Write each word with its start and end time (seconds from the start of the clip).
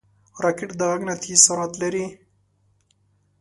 راکټ 0.43 0.69
د 0.79 0.81
غږ 0.89 1.01
نه 1.09 1.15
تېز 1.23 1.39
سرعت 1.45 1.73
لري 1.81 2.05